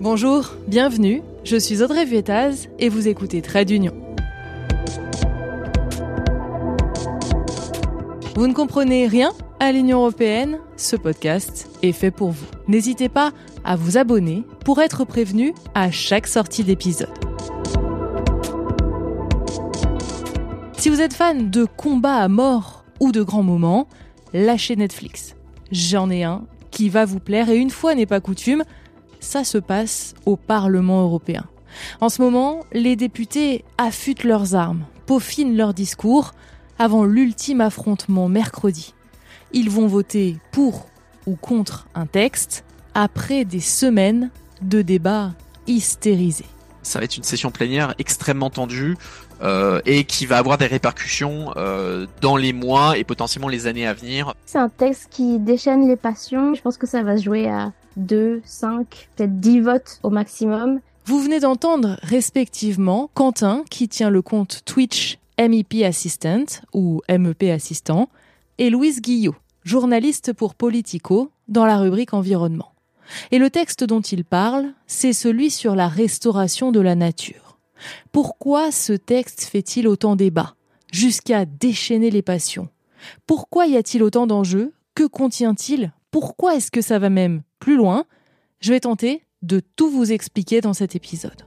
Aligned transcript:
Bonjour, 0.00 0.54
bienvenue, 0.68 1.24
je 1.42 1.56
suis 1.56 1.82
Audrey 1.82 2.04
Vuettaz 2.04 2.68
et 2.78 2.88
vous 2.88 3.08
écoutez 3.08 3.42
Trade 3.42 3.66
d'Union. 3.66 3.92
Vous 8.36 8.46
ne 8.46 8.52
comprenez 8.52 9.08
rien 9.08 9.32
à 9.58 9.72
l'Union 9.72 9.98
européenne 9.98 10.60
Ce 10.76 10.94
podcast 10.94 11.68
est 11.82 11.90
fait 11.90 12.12
pour 12.12 12.30
vous. 12.30 12.46
N'hésitez 12.68 13.08
pas 13.08 13.32
à 13.64 13.74
vous 13.74 13.98
abonner 13.98 14.44
pour 14.64 14.80
être 14.80 15.04
prévenu 15.04 15.52
à 15.74 15.90
chaque 15.90 16.28
sortie 16.28 16.62
d'épisode. 16.62 17.08
Si 20.76 20.90
vous 20.90 21.00
êtes 21.00 21.12
fan 21.12 21.50
de 21.50 21.64
combats 21.64 22.22
à 22.22 22.28
mort 22.28 22.84
ou 23.00 23.10
de 23.10 23.24
grands 23.24 23.42
moments, 23.42 23.88
lâchez 24.32 24.76
Netflix. 24.76 25.34
J'en 25.72 26.08
ai 26.08 26.22
un 26.22 26.44
qui 26.70 26.88
va 26.88 27.04
vous 27.04 27.18
plaire 27.18 27.50
et 27.50 27.56
une 27.56 27.70
fois 27.70 27.96
n'est 27.96 28.06
pas 28.06 28.20
coutume, 28.20 28.62
ça 29.20 29.44
se 29.44 29.58
passe 29.58 30.14
au 30.26 30.36
Parlement 30.36 31.02
européen. 31.02 31.44
En 32.00 32.08
ce 32.08 32.22
moment, 32.22 32.60
les 32.72 32.96
députés 32.96 33.64
affûtent 33.76 34.24
leurs 34.24 34.54
armes, 34.54 34.84
peaufinent 35.06 35.56
leurs 35.56 35.74
discours 35.74 36.32
avant 36.78 37.04
l'ultime 37.04 37.60
affrontement 37.60 38.28
mercredi. 38.28 38.94
Ils 39.52 39.70
vont 39.70 39.86
voter 39.86 40.36
pour 40.52 40.86
ou 41.26 41.36
contre 41.36 41.86
un 41.94 42.06
texte 42.06 42.64
après 42.94 43.44
des 43.44 43.60
semaines 43.60 44.30
de 44.62 44.82
débats 44.82 45.32
hystérisés. 45.66 46.46
Ça 46.82 46.98
va 46.98 47.04
être 47.04 47.16
une 47.16 47.24
session 47.24 47.50
plénière 47.50 47.94
extrêmement 47.98 48.48
tendue 48.48 48.96
euh, 49.42 49.80
et 49.84 50.04
qui 50.04 50.24
va 50.26 50.38
avoir 50.38 50.56
des 50.56 50.66
répercussions 50.66 51.52
euh, 51.56 52.06
dans 52.22 52.36
les 52.36 52.52
mois 52.52 52.96
et 52.96 53.04
potentiellement 53.04 53.48
les 53.48 53.66
années 53.66 53.86
à 53.86 53.92
venir. 53.92 54.34
C'est 54.46 54.58
un 54.58 54.70
texte 54.70 55.08
qui 55.10 55.38
déchaîne 55.38 55.86
les 55.86 55.96
passions. 55.96 56.54
Je 56.54 56.62
pense 56.62 56.78
que 56.78 56.86
ça 56.86 57.02
va 57.02 57.18
se 57.18 57.24
jouer 57.24 57.48
à 57.48 57.72
2, 57.98 58.42
5, 58.44 59.10
peut-être 59.16 59.38
10 59.40 59.60
votes 59.60 60.00
au 60.02 60.10
maximum. 60.10 60.80
Vous 61.04 61.20
venez 61.20 61.40
d'entendre 61.40 61.98
respectivement 62.02 63.10
Quentin 63.14 63.64
qui 63.70 63.88
tient 63.88 64.10
le 64.10 64.22
compte 64.22 64.62
Twitch 64.64 65.18
MEP 65.38 65.84
Assistant 65.84 66.44
ou 66.72 67.00
MEP 67.08 67.44
Assistant 67.44 68.08
et 68.58 68.70
Louise 68.70 69.00
Guillot, 69.00 69.36
journaliste 69.64 70.32
pour 70.32 70.54
Politico 70.54 71.30
dans 71.48 71.64
la 71.64 71.78
rubrique 71.78 72.12
Environnement. 72.12 72.72
Et 73.30 73.38
le 73.38 73.48
texte 73.50 73.84
dont 73.84 74.00
il 74.00 74.24
parle, 74.24 74.72
c'est 74.86 75.12
celui 75.12 75.50
sur 75.50 75.74
la 75.74 75.88
restauration 75.88 76.72
de 76.72 76.80
la 76.80 76.94
nature. 76.94 77.58
Pourquoi 78.12 78.70
ce 78.70 78.92
texte 78.92 79.44
fait-il 79.44 79.88
autant 79.88 80.16
débat, 80.16 80.56
jusqu'à 80.92 81.44
déchaîner 81.44 82.10
les 82.10 82.22
passions? 82.22 82.68
Pourquoi 83.26 83.66
y 83.66 83.76
a-t-il 83.76 84.02
autant 84.02 84.26
d'enjeux? 84.26 84.72
Que 84.94 85.04
contient-il? 85.04 85.92
Pourquoi 86.10 86.56
est-ce 86.56 86.70
que 86.70 86.82
ça 86.82 86.98
va 86.98 87.10
même? 87.10 87.42
Plus 87.58 87.76
loin, 87.76 88.04
je 88.60 88.72
vais 88.72 88.80
tenter 88.80 89.22
de 89.42 89.60
tout 89.76 89.90
vous 89.90 90.12
expliquer 90.12 90.60
dans 90.60 90.72
cet 90.72 90.96
épisode. 90.96 91.42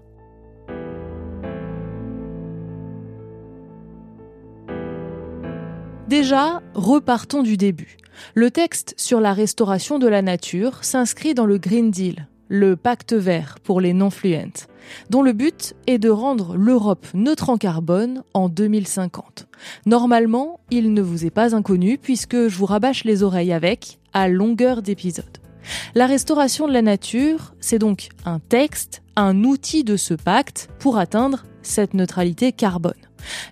Déjà, 6.08 6.62
repartons 6.74 7.42
du 7.42 7.56
début. 7.56 7.96
Le 8.34 8.52
texte 8.52 8.94
sur 8.98 9.22
la 9.22 9.34
restauration 9.34 9.98
de 9.98 10.08
la 10.08 10.22
nature 10.22 10.84
s'inscrit 10.84 11.34
dans 11.34 11.46
le 11.46 11.58
Green 11.58 11.90
Deal, 11.90 12.28
le 12.50 12.76
pacte 12.76 13.14
vert 13.14 13.56
pour 13.64 13.80
les 13.80 13.94
non-fluents, 13.94 14.68
dont 15.10 15.22
le 15.22 15.32
but 15.32 15.74
est 15.88 16.00
de 16.00 16.10
rendre 16.10 16.58
l'Europe 16.58 17.08
neutre 17.14 17.50
en 17.50 17.56
carbone 17.56 18.24
en 18.34 18.50
2050. 18.50 19.48
Normalement, 19.86 20.60
il 20.70 20.94
ne 20.94 21.02
vous 21.02 21.26
est 21.26 21.30
pas 21.30 21.56
inconnu 21.56 21.98
puisque 21.98 22.50
je 22.50 22.58
vous 22.58 22.66
rabâche 22.66 23.06
les 23.06 23.24
oreilles 23.24 23.54
avec 23.54 24.00
à 24.12 24.28
longueur 24.28 24.82
d'épisode. 24.82 25.41
La 25.96 26.08
restauration 26.08 26.68
de 26.68 26.74
la 26.74 26.82
nature, 26.82 27.54
c'est 27.60 27.80
donc 27.80 28.10
un 28.26 28.40
texte, 28.40 29.04
un 29.16 29.44
outil 29.44 29.84
de 29.84 29.98
ce 29.98 30.14
pacte 30.14 30.70
pour 30.80 30.98
atteindre 30.98 31.44
cette 31.62 31.94
neutralité 31.94 32.52
carbone. 32.52 32.94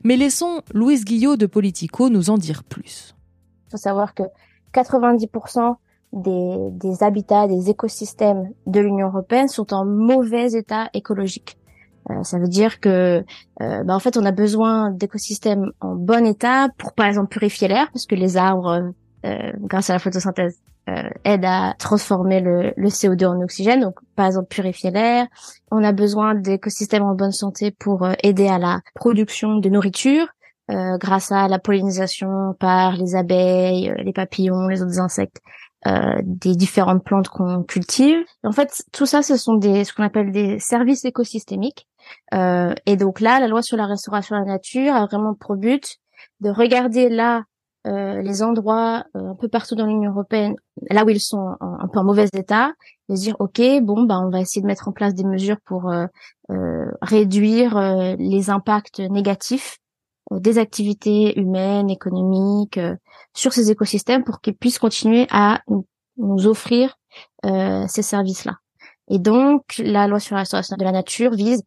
Mais 0.03 0.17
laissons 0.17 0.61
Louise 0.73 1.05
Guillot 1.05 1.35
de 1.35 1.45
Politico 1.45 2.09
nous 2.09 2.29
en 2.29 2.37
dire 2.37 2.63
plus. 2.63 3.15
Il 3.67 3.71
faut 3.71 3.77
savoir 3.77 4.13
que 4.13 4.23
90% 4.73 5.75
des, 6.13 6.57
des, 6.71 7.03
habitats, 7.03 7.47
des 7.47 7.69
écosystèmes 7.69 8.49
de 8.65 8.79
l'Union 8.79 9.07
européenne 9.07 9.47
sont 9.47 9.73
en 9.73 9.85
mauvais 9.85 10.53
état 10.53 10.89
écologique. 10.93 11.57
Euh, 12.09 12.23
ça 12.23 12.39
veut 12.39 12.47
dire 12.47 12.79
que, 12.79 13.23
euh, 13.61 13.83
bah, 13.83 13.95
en 13.95 13.99
fait, 13.99 14.17
on 14.17 14.25
a 14.25 14.31
besoin 14.31 14.91
d'écosystèmes 14.91 15.71
en 15.81 15.95
bon 15.95 16.25
état 16.25 16.69
pour, 16.77 16.93
par 16.93 17.05
exemple, 17.05 17.29
purifier 17.29 17.67
l'air, 17.67 17.91
parce 17.91 18.05
que 18.05 18.15
les 18.15 18.37
arbres, 18.37 18.91
euh, 19.25 19.51
grâce 19.59 19.89
à 19.89 19.93
la 19.93 19.99
photosynthèse, 19.99 20.59
euh, 20.89 21.09
aide 21.23 21.45
à 21.45 21.75
transformer 21.77 22.41
le, 22.41 22.73
le, 22.75 22.89
CO2 22.89 23.25
en 23.25 23.41
oxygène, 23.41 23.81
donc 23.81 23.95
par 24.15 24.25
exemple 24.25 24.47
purifier 24.47 24.91
l'air. 24.91 25.27
On 25.71 25.83
a 25.83 25.91
besoin 25.91 26.35
d'écosystèmes 26.35 27.03
en 27.03 27.15
bonne 27.15 27.31
santé 27.31 27.71
pour 27.71 28.03
euh, 28.03 28.13
aider 28.23 28.47
à 28.47 28.57
la 28.57 28.81
production 28.95 29.57
de 29.57 29.69
nourriture. 29.69 30.27
Euh, 30.71 30.97
grâce 30.99 31.31
à 31.31 31.47
la 31.47 31.57
pollinisation 31.57 32.53
par 32.59 32.95
les 32.95 33.15
abeilles, 33.15 33.91
les 33.97 34.13
papillons, 34.13 34.67
les 34.67 34.83
autres 34.83 34.99
insectes, 34.99 35.41
euh, 35.87 36.15
des 36.23 36.55
différentes 36.55 37.03
plantes 37.03 37.29
qu'on 37.29 37.63
cultive. 37.63 38.19
En 38.43 38.51
fait, 38.51 38.83
tout 38.91 39.05
ça, 39.05 39.23
ce 39.23 39.37
sont 39.37 39.55
des 39.55 39.85
ce 39.85 39.93
qu'on 39.93 40.03
appelle 40.03 40.31
des 40.31 40.59
services 40.59 41.05
écosystémiques. 41.05 41.87
Euh, 42.33 42.73
et 42.85 42.97
donc 42.97 43.19
là, 43.19 43.39
la 43.39 43.47
loi 43.47 43.61
sur 43.61 43.77
la 43.77 43.85
restauration 43.85 44.35
de 44.35 44.41
la 44.41 44.53
nature 44.53 44.93
a 44.93 45.05
vraiment 45.05 45.33
pour 45.33 45.55
but 45.55 45.97
de 46.41 46.49
regarder 46.49 47.09
là 47.09 47.43
euh, 47.87 48.21
les 48.21 48.43
endroits 48.43 49.05
euh, 49.15 49.31
un 49.31 49.35
peu 49.35 49.47
partout 49.47 49.75
dans 49.75 49.85
l'Union 49.85 50.11
européenne, 50.11 50.55
là 50.89 51.05
où 51.05 51.09
ils 51.09 51.21
sont 51.21 51.55
un 51.61 51.87
peu 51.87 51.99
en 51.99 52.03
mauvais 52.03 52.27
état, 52.33 52.73
de 53.07 53.15
dire 53.15 53.35
ok, 53.39 53.61
bon, 53.81 54.03
bah 54.03 54.19
on 54.19 54.29
va 54.29 54.41
essayer 54.41 54.61
de 54.61 54.67
mettre 54.67 54.89
en 54.89 54.91
place 54.91 55.13
des 55.13 55.23
mesures 55.23 55.59
pour 55.65 55.89
euh, 55.89 56.85
réduire 57.01 57.79
les 58.17 58.49
impacts 58.49 58.99
négatifs 58.99 59.77
des 60.31 60.59
activités 60.59 61.39
humaines, 61.39 61.89
économiques 61.89 62.79
sur 63.33 63.53
ces 63.53 63.71
écosystèmes 63.71 64.23
pour 64.23 64.41
qu'ils 64.41 64.55
puissent 64.55 64.77
continuer 64.77 65.25
à 65.31 65.61
nous 66.17 66.47
offrir 66.47 66.99
ces 67.43 68.01
services-là. 68.01 68.57
Et 69.09 69.17
donc, 69.17 69.63
la 69.79 70.07
loi 70.07 70.19
sur 70.19 70.35
la 70.35 70.41
restauration 70.41 70.75
de 70.77 70.83
la 70.83 70.91
nature 70.91 71.31
vise 71.31 71.63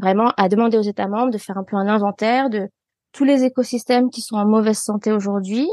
vraiment 0.00 0.32
à 0.36 0.48
demander 0.48 0.76
aux 0.76 0.82
États 0.82 1.08
membres 1.08 1.30
de 1.30 1.38
faire 1.38 1.56
un 1.56 1.64
peu 1.64 1.76
un 1.76 1.88
inventaire 1.88 2.50
de 2.50 2.68
tous 3.16 3.24
les 3.24 3.44
écosystèmes 3.44 4.10
qui 4.10 4.20
sont 4.20 4.36
en 4.36 4.46
mauvaise 4.46 4.78
santé 4.78 5.10
aujourd'hui 5.10 5.66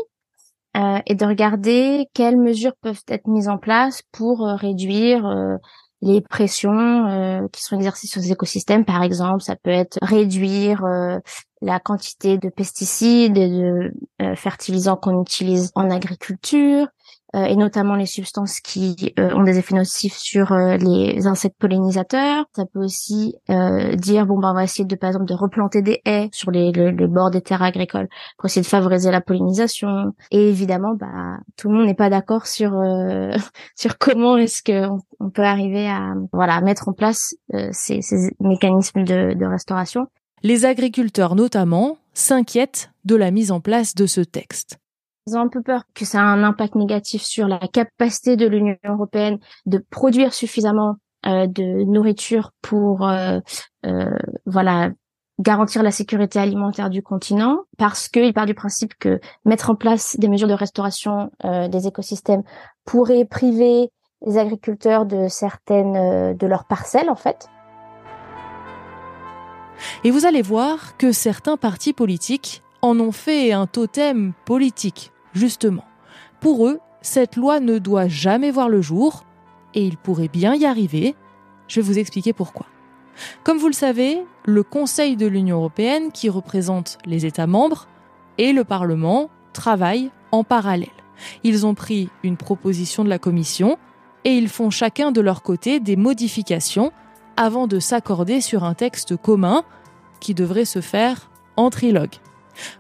euh, 0.77 0.99
et 1.05 1.13
de 1.13 1.25
regarder 1.25 2.07
quelles 2.13 2.37
mesures 2.37 2.73
peuvent 2.81 3.03
être 3.09 3.27
mises 3.27 3.49
en 3.49 3.57
place 3.57 4.01
pour 4.13 4.47
euh, 4.47 4.55
réduire 4.55 5.25
euh, 5.25 5.57
les 6.01 6.21
pressions 6.21 7.47
qui 7.53 7.63
sont 7.63 7.77
exercées 7.77 8.07
sur 8.07 8.19
les 8.19 8.33
écosystèmes. 8.33 8.83
Par 8.83 9.03
exemple, 9.03 9.41
ça 9.41 9.55
peut 9.55 9.69
être 9.69 9.97
réduire 10.01 10.83
la 11.61 11.79
quantité 11.79 12.37
de 12.37 12.49
pesticides 12.49 13.37
et 13.37 13.47
de 13.47 13.93
fertilisants 14.35 14.97
qu'on 14.97 15.21
utilise 15.21 15.71
en 15.75 15.89
agriculture, 15.89 16.87
et 17.33 17.55
notamment 17.55 17.95
les 17.95 18.05
substances 18.05 18.59
qui 18.59 19.13
euh, 19.19 19.33
ont 19.33 19.43
des 19.43 19.57
effets 19.57 19.75
nocifs 19.75 20.15
sur 20.15 20.51
euh, 20.51 20.77
les 20.77 21.25
insectes 21.27 21.57
pollinisateurs. 21.57 22.45
Ça 22.55 22.65
peut 22.71 22.83
aussi 22.83 23.35
dire 23.47 24.25
bon 24.25 24.39
ben 24.39 24.51
on 24.51 24.53
va 24.53 24.63
essayer 24.63 24.85
de 24.85 24.95
par 24.95 25.09
exemple 25.09 25.25
de 25.25 25.33
replanter 25.33 25.81
des 25.81 26.01
haies 26.05 26.29
sur 26.31 26.51
les, 26.51 26.71
le, 26.71 27.07
bord 27.07 27.31
des 27.31 27.41
terres 27.41 27.63
agricoles 27.63 28.07
pour 28.37 28.45
essayer 28.47 28.61
de 28.61 28.67
favoriser 28.67 29.11
la 29.11 29.21
pollinisation. 29.21 30.13
Et 30.31 30.49
évidemment 30.49 30.95
bah 30.95 31.37
tout 31.57 31.69
le 31.69 31.75
monde 31.75 31.87
n'est 31.87 31.93
pas 31.93 32.09
d'accord 32.09 32.47
sur 32.47 32.71
sur 33.75 33.97
comment 33.97 34.37
est-ce 34.37 34.61
que 34.63 34.87
on, 35.19 35.29
peut 35.29 35.43
arriver 35.43 35.87
à 35.87 36.13
voilà 36.31 36.61
mettre 36.61 36.89
en 36.89 36.93
place 36.93 37.35
ces, 37.71 38.01
ces 38.01 38.31
mécanismes 38.39 39.03
de, 39.03 39.33
de 39.33 39.45
restauration. 39.45 40.07
Les 40.43 40.65
agriculteurs 40.65 41.35
notamment 41.35 41.97
s'inquiètent 42.13 42.91
de 43.05 43.15
la 43.15 43.31
mise 43.31 43.51
en 43.51 43.59
place 43.59 43.95
de 43.95 44.05
ce 44.05 44.21
texte. 44.21 44.77
Ils 45.25 45.37
ont 45.37 45.41
un 45.41 45.47
peu 45.47 45.61
peur 45.61 45.83
que 45.93 46.03
ça 46.03 46.17
ait 46.17 46.21
un 46.21 46.43
impact 46.43 46.75
négatif 46.75 47.21
sur 47.21 47.47
la 47.47 47.59
capacité 47.59 48.35
de 48.35 48.45
l'Union 48.45 48.75
européenne 48.83 49.39
de 49.65 49.77
produire 49.77 50.33
suffisamment 50.33 50.97
euh, 51.25 51.47
de 51.47 51.85
nourriture 51.85 52.51
pour 52.61 53.07
euh, 53.07 53.39
euh, 53.85 54.09
voilà 54.45 54.89
garantir 55.39 55.81
la 55.81 55.91
sécurité 55.91 56.39
alimentaire 56.39 56.89
du 56.89 57.01
continent 57.01 57.59
parce 57.77 58.09
qu'il 58.09 58.33
part 58.33 58.45
du 58.45 58.53
principe 58.53 58.95
que 58.99 59.21
mettre 59.45 59.69
en 59.69 59.75
place 59.75 60.17
des 60.19 60.27
mesures 60.27 60.49
de 60.49 60.53
restauration 60.53 61.31
des 61.43 61.87
écosystèmes 61.87 62.43
pourrait 62.85 63.25
priver 63.25 63.89
les 64.25 64.37
agriculteurs 64.37 65.07
de 65.07 65.27
certaines 65.27 66.37
de 66.37 66.47
leurs 66.47 66.65
parcelles 66.65 67.09
en 67.09 67.15
fait. 67.15 67.47
Et 70.03 70.11
vous 70.11 70.27
allez 70.27 70.43
voir 70.43 70.97
que 70.97 71.11
certains 71.11 71.57
partis 71.57 71.93
politiques 71.93 72.61
en 72.83 72.99
ont 72.99 73.11
fait 73.11 73.53
un 73.53 73.65
totem 73.65 74.33
politique 74.45 75.12
Justement, 75.33 75.85
pour 76.39 76.67
eux, 76.67 76.79
cette 77.01 77.35
loi 77.35 77.59
ne 77.59 77.79
doit 77.79 78.07
jamais 78.07 78.51
voir 78.51 78.69
le 78.69 78.81
jour, 78.81 79.25
et 79.73 79.85
ils 79.85 79.97
pourraient 79.97 80.27
bien 80.27 80.55
y 80.55 80.65
arriver. 80.65 81.15
Je 81.67 81.79
vais 81.79 81.87
vous 81.87 81.99
expliquer 81.99 82.33
pourquoi. 82.33 82.67
Comme 83.43 83.57
vous 83.57 83.67
le 83.67 83.73
savez, 83.73 84.23
le 84.45 84.63
Conseil 84.63 85.15
de 85.15 85.27
l'Union 85.27 85.57
européenne, 85.57 86.11
qui 86.11 86.29
représente 86.29 86.97
les 87.05 87.25
États 87.25 87.47
membres, 87.47 87.87
et 88.37 88.53
le 88.53 88.63
Parlement 88.63 89.29
travaillent 89.53 90.11
en 90.31 90.43
parallèle. 90.43 90.89
Ils 91.43 91.65
ont 91.65 91.75
pris 91.75 92.09
une 92.23 92.37
proposition 92.37 93.03
de 93.03 93.09
la 93.09 93.19
Commission 93.19 93.77
et 94.25 94.31
ils 94.31 94.49
font 94.49 94.69
chacun 94.69 95.11
de 95.11 95.21
leur 95.21 95.43
côté 95.43 95.79
des 95.79 95.95
modifications 95.95 96.91
avant 97.37 97.67
de 97.67 97.79
s'accorder 97.79 98.41
sur 98.41 98.63
un 98.63 98.73
texte 98.73 99.15
commun 99.15 99.63
qui 100.19 100.33
devrait 100.33 100.65
se 100.65 100.81
faire 100.81 101.29
en 101.55 101.69
trilogue. 101.69 102.15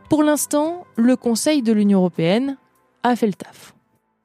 Pour 0.09 0.23
l'instant, 0.23 0.85
le 0.95 1.15
Conseil 1.15 1.61
de 1.61 1.73
l'Union 1.73 1.99
européenne 1.99 2.57
a 3.03 3.15
fait 3.15 3.27
le 3.27 3.33
taf. 3.33 3.73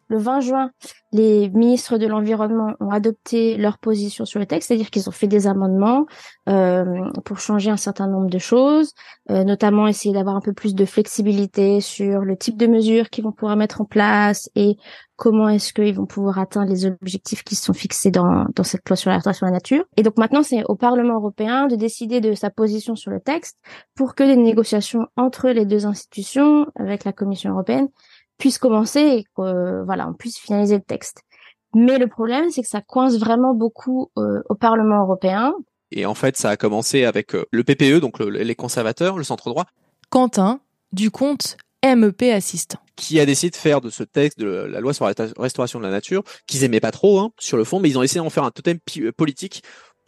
Le 0.08 0.18
20 0.18 0.40
juin, 0.40 0.70
les 1.12 1.48
ministres 1.50 1.98
de 1.98 2.06
l'environnement 2.06 2.74
ont 2.80 2.90
adopté 2.90 3.56
leur 3.56 3.78
position 3.78 4.24
sur 4.24 4.40
le 4.40 4.46
texte, 4.46 4.68
c'est-à-dire 4.68 4.90
qu'ils 4.90 5.08
ont 5.08 5.12
fait 5.12 5.26
des 5.26 5.46
amendements 5.46 6.06
euh, 6.48 6.84
pour 7.24 7.38
changer 7.40 7.70
un 7.70 7.76
certain 7.76 8.08
nombre 8.08 8.30
de 8.30 8.38
choses, 8.38 8.94
euh, 9.30 9.44
notamment 9.44 9.86
essayer 9.86 10.14
d'avoir 10.14 10.36
un 10.36 10.40
peu 10.40 10.52
plus 10.52 10.74
de 10.74 10.84
flexibilité 10.84 11.80
sur 11.80 12.20
le 12.20 12.36
type 12.36 12.56
de 12.56 12.66
mesures 12.66 13.10
qu'ils 13.10 13.24
vont 13.24 13.32
pouvoir 13.32 13.56
mettre 13.56 13.80
en 13.80 13.84
place 13.84 14.50
et 14.54 14.76
comment 15.16 15.48
est-ce 15.48 15.72
qu'ils 15.72 15.94
vont 15.94 16.06
pouvoir 16.06 16.38
atteindre 16.38 16.70
les 16.70 16.86
objectifs 16.86 17.42
qui 17.42 17.56
sont 17.56 17.72
fixés 17.72 18.10
dans, 18.10 18.46
cette 18.62 18.88
loi 18.88 18.96
sur 18.96 19.10
la 19.10 19.20
sur 19.32 19.46
la 19.46 19.52
nature. 19.52 19.84
Et 19.96 20.02
donc 20.02 20.16
maintenant, 20.16 20.42
c'est 20.42 20.62
au 20.68 20.76
Parlement 20.76 21.16
européen 21.16 21.66
de 21.66 21.76
décider 21.76 22.20
de 22.20 22.34
sa 22.34 22.50
position 22.50 22.94
sur 22.94 23.10
le 23.10 23.20
texte 23.20 23.58
pour 23.96 24.14
que 24.14 24.22
les 24.22 24.36
négociations 24.36 25.06
entre 25.16 25.48
les 25.48 25.66
deux 25.66 25.86
institutions, 25.86 26.66
avec 26.76 27.04
la 27.04 27.12
Commission 27.12 27.50
européenne, 27.50 27.88
puisse 28.38 28.58
commencer 28.58 29.00
et 29.00 29.24
que 29.36 29.84
voilà, 29.84 30.08
on 30.08 30.14
puisse 30.14 30.38
finaliser 30.38 30.76
le 30.76 30.82
texte. 30.82 31.22
Mais 31.74 31.98
le 31.98 32.06
problème, 32.06 32.50
c'est 32.50 32.62
que 32.62 32.68
ça 32.68 32.80
coince 32.80 33.18
vraiment 33.18 33.54
beaucoup 33.54 34.10
euh, 34.16 34.40
au 34.48 34.54
Parlement 34.54 35.02
européen. 35.02 35.54
Et 35.90 36.06
en 36.06 36.14
fait, 36.14 36.36
ça 36.36 36.50
a 36.50 36.56
commencé 36.56 37.04
avec 37.04 37.34
euh, 37.34 37.44
le 37.50 37.64
PPE, 37.64 38.00
donc 38.00 38.20
les 38.20 38.54
conservateurs, 38.54 39.18
le 39.18 39.24
centre 39.24 39.50
droit. 39.50 39.66
Quentin, 40.10 40.60
du 40.92 41.10
compte 41.10 41.56
MEP 41.84 42.22
assistant. 42.34 42.78
Qui 42.96 43.20
a 43.20 43.26
décidé 43.26 43.50
de 43.50 43.56
faire 43.56 43.80
de 43.80 43.90
ce 43.90 44.02
texte 44.02 44.38
de 44.38 44.46
la 44.46 44.80
loi 44.80 44.92
sur 44.92 45.06
la 45.06 45.14
restauration 45.36 45.78
de 45.78 45.84
la 45.84 45.90
nature, 45.90 46.24
qu'ils 46.46 46.64
aimaient 46.64 46.80
pas 46.80 46.90
trop 46.90 47.20
hein, 47.20 47.30
sur 47.38 47.56
le 47.56 47.64
fond, 47.64 47.78
mais 47.78 47.88
ils 47.88 47.98
ont 47.98 48.02
essayé 48.02 48.20
d'en 48.20 48.30
faire 48.30 48.42
un 48.42 48.50
totem 48.50 48.78
politique 49.16 49.62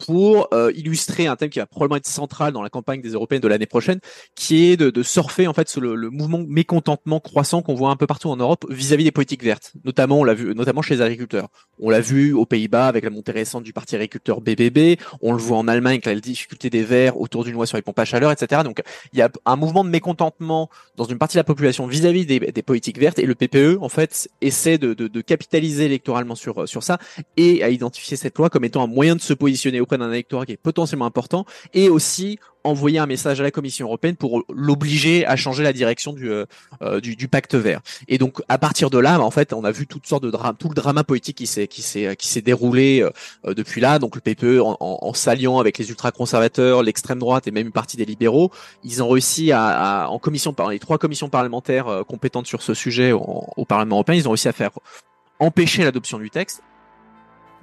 pour 0.05 0.47
euh, 0.53 0.71
illustrer 0.75 1.27
un 1.27 1.35
thème 1.35 1.49
qui 1.49 1.59
va 1.59 1.65
probablement 1.65 1.97
être 1.97 2.07
central 2.07 2.53
dans 2.53 2.61
la 2.61 2.69
campagne 2.69 3.01
des 3.01 3.11
européennes 3.11 3.41
de 3.41 3.47
l'année 3.47 3.65
prochaine, 3.65 3.99
qui 4.35 4.71
est 4.71 4.77
de, 4.77 4.89
de, 4.89 5.03
surfer 5.03 5.47
en 5.47 5.53
fait 5.53 5.67
sur 5.69 5.81
le, 5.81 5.95
le 5.95 6.09
mouvement 6.09 6.43
mécontentement 6.47 7.19
croissant 7.19 7.61
qu'on 7.61 7.75
voit 7.75 7.89
un 7.89 7.95
peu 7.95 8.07
partout 8.07 8.29
en 8.29 8.37
Europe 8.37 8.65
vis-à-vis 8.69 9.03
des 9.03 9.11
politiques 9.11 9.43
vertes. 9.43 9.73
Notamment, 9.83 10.19
on 10.19 10.23
l'a 10.23 10.33
vu, 10.33 10.53
notamment 10.55 10.81
chez 10.81 10.95
les 10.95 11.01
agriculteurs. 11.01 11.49
On 11.79 11.89
l'a 11.89 12.01
vu 12.01 12.33
aux 12.33 12.45
Pays-Bas 12.45 12.87
avec 12.87 13.03
la 13.03 13.09
montée 13.09 13.31
récente 13.31 13.63
du 13.63 13.73
parti 13.73 13.95
agriculteur 13.95 14.41
BBB. 14.41 14.99
On 15.21 15.33
le 15.33 15.39
voit 15.39 15.57
en 15.57 15.67
Allemagne 15.67 15.93
avec 15.93 16.05
la 16.05 16.15
difficulté 16.15 16.69
des 16.69 16.83
Verts 16.83 17.19
autour 17.19 17.43
d'une 17.43 17.53
loi 17.53 17.65
sur 17.65 17.77
les 17.77 17.81
pompes 17.81 17.99
à 17.99 18.05
chaleur, 18.05 18.31
etc. 18.31 18.61
Donc, 18.63 18.81
il 19.13 19.19
y 19.19 19.21
a 19.21 19.29
un 19.45 19.55
mouvement 19.55 19.83
de 19.83 19.89
mécontentement 19.89 20.69
dans 20.95 21.05
une 21.05 21.17
partie 21.17 21.35
de 21.35 21.39
la 21.39 21.43
population 21.43 21.87
vis-à-vis 21.87 22.25
des, 22.25 22.39
des, 22.39 22.61
politiques 22.61 22.99
vertes 22.99 23.19
et 23.19 23.25
le 23.25 23.35
PPE 23.35 23.79
en 23.81 23.89
fait 23.89 24.29
essaie 24.41 24.77
de, 24.77 24.93
de, 24.93 25.07
de 25.07 25.21
capitaliser 25.21 25.85
électoralement 25.85 26.35
sur 26.35 26.67
sur 26.67 26.83
ça 26.83 26.99
et 27.37 27.63
à 27.63 27.69
identifier 27.69 28.17
cette 28.17 28.37
loi 28.37 28.49
comme 28.49 28.63
étant 28.63 28.83
un 28.83 28.87
moyen 28.87 29.15
de 29.15 29.21
se 29.21 29.33
positionner 29.33 29.81
d'un 29.97 30.11
électorat 30.11 30.45
qui 30.45 30.53
est 30.53 30.57
potentiellement 30.57 31.05
important 31.05 31.45
et 31.73 31.89
aussi 31.89 32.39
envoyer 32.63 32.99
un 32.99 33.05
message 33.05 33.39
à 33.39 33.43
la 33.43 33.51
Commission 33.51 33.87
européenne 33.87 34.15
pour 34.15 34.43
l'obliger 34.53 35.25
à 35.25 35.35
changer 35.35 35.63
la 35.63 35.73
direction 35.73 36.13
du, 36.13 36.29
euh, 36.29 36.45
euh, 36.81 36.99
du, 36.99 37.27
pacte 37.27 37.55
vert. 37.55 37.81
Et 38.07 38.17
donc 38.17 38.41
à 38.49 38.57
partir 38.57 38.89
de 38.89 38.97
là, 38.97 39.19
en 39.19 39.31
fait, 39.31 39.53
on 39.53 39.63
a 39.63 39.71
vu 39.71 39.87
toutes 39.87 40.05
sortes 40.05 40.23
de 40.23 40.31
drames, 40.31 40.55
tout 40.57 40.69
le 40.69 40.75
drama 40.75 41.03
politique 41.03 41.37
qui 41.37 41.47
s'est 41.47 41.67
qui 41.67 41.81
s'est 41.81 42.15
qui 42.15 42.27
s'est 42.27 42.41
déroulé 42.41 43.03
euh, 43.45 43.53
depuis 43.53 43.81
là. 43.81 43.99
Donc 43.99 44.15
le 44.15 44.21
PPE 44.21 44.61
en, 44.61 44.77
en, 44.79 45.13
s'alliant 45.13 45.59
avec 45.59 45.77
les 45.77 45.89
ultra-conservateurs, 45.89 46.83
l'extrême 46.83 47.19
droite 47.19 47.47
et 47.47 47.51
même 47.51 47.67
une 47.67 47.73
partie 47.73 47.97
des 47.97 48.05
libéraux, 48.05 48.51
ils 48.83 49.01
ont 49.01 49.09
réussi 49.09 49.51
à, 49.51 50.07
en 50.09 50.19
commission 50.19 50.53
par 50.53 50.69
les 50.69 50.79
trois 50.79 50.97
commissions 50.97 51.29
parlementaires 51.29 52.03
compétentes 52.07 52.47
sur 52.47 52.61
ce 52.61 52.73
sujet 52.73 53.11
au 53.11 53.65
Parlement 53.65 53.97
européen, 53.97 54.15
ils 54.15 54.27
ont 54.27 54.31
réussi 54.31 54.47
à 54.47 54.53
faire 54.53 54.71
empêcher 55.39 55.83
l'adoption 55.83 56.19
du 56.19 56.29
texte. 56.29 56.61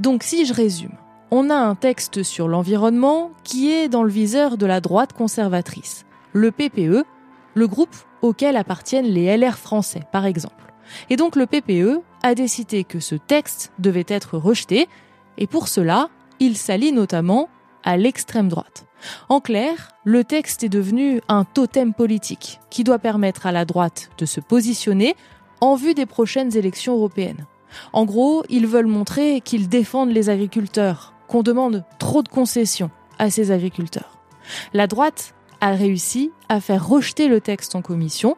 Donc 0.00 0.22
si 0.22 0.46
je 0.46 0.52
résume, 0.52 0.92
on 1.30 1.50
a 1.50 1.56
un 1.56 1.74
texte 1.74 2.22
sur 2.22 2.48
l'environnement 2.48 3.32
qui 3.44 3.70
est 3.72 3.88
dans 3.88 4.02
le 4.02 4.10
viseur 4.10 4.56
de 4.56 4.66
la 4.66 4.80
droite 4.80 5.12
conservatrice, 5.12 6.06
le 6.32 6.50
PPE, 6.50 7.04
le 7.54 7.66
groupe 7.66 7.96
auquel 8.22 8.56
appartiennent 8.56 9.06
les 9.06 9.36
LR 9.36 9.58
français 9.58 10.04
par 10.12 10.26
exemple. 10.26 10.72
Et 11.10 11.16
donc 11.16 11.36
le 11.36 11.46
PPE 11.46 12.00
a 12.22 12.34
décidé 12.34 12.84
que 12.84 13.00
ce 13.00 13.14
texte 13.14 13.72
devait 13.78 14.06
être 14.08 14.38
rejeté, 14.38 14.88
et 15.36 15.46
pour 15.46 15.68
cela, 15.68 16.08
il 16.40 16.56
s'allie 16.56 16.92
notamment 16.92 17.48
à 17.84 17.96
l'extrême 17.96 18.48
droite. 18.48 18.86
En 19.28 19.40
clair, 19.40 19.90
le 20.04 20.24
texte 20.24 20.64
est 20.64 20.68
devenu 20.68 21.20
un 21.28 21.44
totem 21.44 21.94
politique 21.94 22.58
qui 22.70 22.84
doit 22.84 22.98
permettre 22.98 23.46
à 23.46 23.52
la 23.52 23.64
droite 23.64 24.10
de 24.18 24.26
se 24.26 24.40
positionner 24.40 25.14
en 25.60 25.74
vue 25.74 25.94
des 25.94 26.06
prochaines 26.06 26.56
élections 26.56 26.94
européennes. 26.94 27.46
En 27.92 28.04
gros, 28.04 28.44
ils 28.48 28.66
veulent 28.66 28.86
montrer 28.86 29.40
qu'ils 29.40 29.68
défendent 29.68 30.10
les 30.10 30.30
agriculteurs, 30.30 31.12
qu'on 31.28 31.42
demande 31.42 31.84
trop 31.98 32.22
de 32.22 32.28
concessions 32.28 32.90
à 33.18 33.30
ces 33.30 33.50
agriculteurs. 33.50 34.18
La 34.72 34.86
droite 34.86 35.34
a 35.60 35.72
réussi 35.72 36.30
à 36.48 36.60
faire 36.60 36.86
rejeter 36.86 37.28
le 37.28 37.40
texte 37.40 37.74
en 37.74 37.82
commission, 37.82 38.36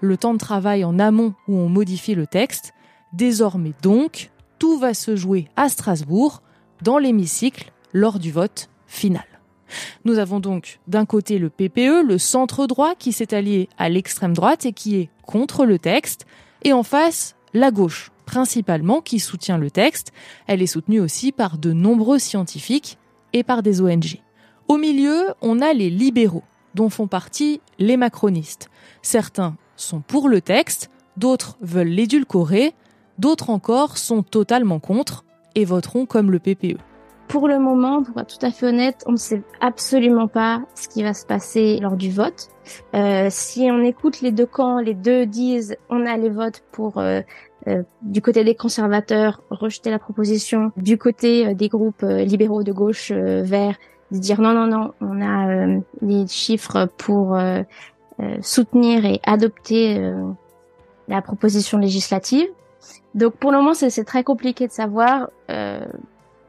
le 0.00 0.16
temps 0.16 0.34
de 0.34 0.38
travail 0.38 0.84
en 0.84 0.98
amont 0.98 1.34
où 1.48 1.56
on 1.56 1.68
modifie 1.68 2.14
le 2.14 2.26
texte. 2.26 2.72
Désormais 3.12 3.72
donc, 3.82 4.30
tout 4.58 4.78
va 4.78 4.94
se 4.94 5.16
jouer 5.16 5.48
à 5.56 5.68
Strasbourg, 5.68 6.42
dans 6.82 6.98
l'hémicycle, 6.98 7.72
lors 7.92 8.18
du 8.18 8.30
vote 8.30 8.68
final. 8.86 9.24
Nous 10.04 10.18
avons 10.18 10.38
donc 10.38 10.78
d'un 10.86 11.06
côté 11.06 11.38
le 11.38 11.48
PPE, 11.48 12.06
le 12.06 12.18
centre 12.18 12.66
droit, 12.66 12.94
qui 12.94 13.12
s'est 13.12 13.34
allié 13.34 13.68
à 13.78 13.88
l'extrême 13.88 14.34
droite 14.34 14.66
et 14.66 14.72
qui 14.72 14.96
est 14.96 15.08
contre 15.24 15.64
le 15.64 15.78
texte, 15.78 16.26
et 16.62 16.72
en 16.72 16.82
face, 16.82 17.36
la 17.54 17.70
gauche, 17.70 18.10
principalement 18.26 19.00
qui 19.00 19.18
soutient 19.18 19.56
le 19.56 19.70
texte. 19.70 20.12
Elle 20.46 20.60
est 20.60 20.66
soutenue 20.66 21.00
aussi 21.00 21.32
par 21.32 21.56
de 21.56 21.72
nombreux 21.72 22.18
scientifiques 22.18 22.98
et 23.32 23.42
par 23.42 23.62
des 23.62 23.80
ONG. 23.80 24.20
Au 24.68 24.76
milieu, 24.76 25.28
on 25.40 25.62
a 25.62 25.72
les 25.72 25.88
libéraux, 25.88 26.44
dont 26.74 26.90
font 26.90 27.06
partie 27.06 27.60
les 27.78 27.96
macronistes. 27.96 28.68
Certains 29.00 29.56
sont 29.76 30.00
pour 30.00 30.28
le 30.28 30.40
texte, 30.40 30.90
d'autres 31.16 31.56
veulent 31.60 31.86
l'édulcorer, 31.86 32.74
d'autres 33.18 33.50
encore 33.50 33.96
sont 33.96 34.22
totalement 34.22 34.80
contre 34.80 35.24
et 35.54 35.64
voteront 35.64 36.04
comme 36.04 36.30
le 36.30 36.38
PPE. 36.38 36.78
Pour 37.28 37.48
le 37.48 37.58
moment, 37.58 38.04
pour 38.04 38.20
être 38.20 38.38
tout 38.38 38.46
à 38.46 38.50
fait 38.50 38.66
honnête, 38.66 39.02
on 39.06 39.12
ne 39.12 39.16
sait 39.16 39.42
absolument 39.60 40.28
pas 40.28 40.62
ce 40.74 40.86
qui 40.88 41.02
va 41.02 41.12
se 41.12 41.26
passer 41.26 41.78
lors 41.80 41.96
du 41.96 42.10
vote. 42.10 42.48
Euh, 42.94 43.26
si 43.30 43.68
on 43.70 43.82
écoute 43.82 44.20
les 44.20 44.30
deux 44.30 44.46
camps, 44.46 44.78
les 44.78 44.94
deux 44.94 45.26
disent 45.26 45.76
on 45.90 46.06
a 46.06 46.16
les 46.16 46.30
votes 46.30 46.62
pour 46.70 46.98
euh, 46.98 47.22
euh, 47.68 47.82
du 48.02 48.22
côté 48.22 48.44
des 48.44 48.54
conservateurs, 48.54 49.42
rejeter 49.50 49.90
la 49.90 49.98
proposition, 49.98 50.70
du 50.76 50.98
côté 50.98 51.48
euh, 51.48 51.54
des 51.54 51.68
groupes 51.68 52.04
euh, 52.04 52.22
libéraux 52.22 52.62
de 52.62 52.72
gauche 52.72 53.10
verts, 53.10 53.76
de 54.12 54.18
dire 54.18 54.40
non, 54.40 54.52
non, 54.52 54.66
non, 54.66 54.92
on 55.00 55.20
a 55.20 55.66
les 56.00 56.28
chiffres 56.28 56.88
pour 56.96 57.36
soutenir 58.40 59.04
et 59.04 59.20
adopter 59.24 60.12
la 61.08 61.20
proposition 61.22 61.78
législative. 61.78 62.46
Donc 63.16 63.34
pour 63.34 63.50
le 63.50 63.58
moment, 63.58 63.74
c'est 63.74 64.04
très 64.04 64.22
compliqué 64.22 64.68
de 64.68 64.72
savoir. 64.72 65.30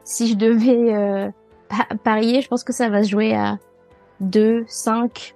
si 0.04 0.28
je 0.28 0.36
devais 0.36 1.32
parier, 2.04 2.42
je 2.42 2.48
pense 2.48 2.62
que 2.62 2.72
ça 2.72 2.88
va 2.88 3.02
se 3.02 3.10
jouer 3.10 3.34
à 3.34 3.58
2, 4.20 4.64
5, 4.68 5.34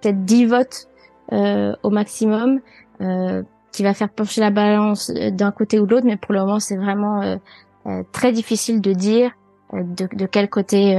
peut-être 0.00 0.24
10 0.24 0.46
votes 0.46 0.88
au 1.30 1.90
maximum. 1.90 2.60
Euh, 3.00 3.42
qui 3.76 3.82
va 3.82 3.92
faire 3.92 4.08
pencher 4.08 4.40
la 4.40 4.50
balance 4.50 5.10
euh, 5.10 5.30
d'un 5.30 5.52
côté 5.52 5.78
ou 5.78 5.86
de 5.86 5.90
l'autre, 5.90 6.06
mais 6.06 6.16
pour 6.16 6.32
le 6.32 6.40
moment, 6.40 6.60
c'est 6.60 6.76
vraiment 6.76 7.20
euh, 7.20 7.36
euh, 7.84 8.02
très 8.10 8.32
difficile 8.32 8.80
de 8.80 8.94
dire 8.94 9.32
de, 9.72 10.08
de, 10.10 10.26
quel 10.26 10.48
côté 10.48 10.94